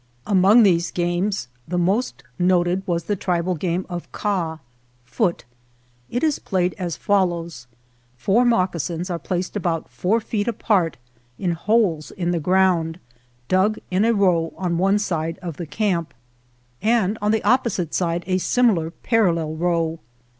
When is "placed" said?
9.19-9.55